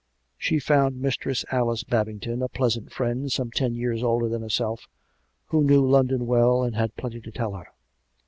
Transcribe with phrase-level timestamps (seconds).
[0.35, 4.87] She found Mistress Alice Babington a pleasant friend, some ten years older than herself,
[5.49, 7.67] who knew London well, and had plenty to tell her.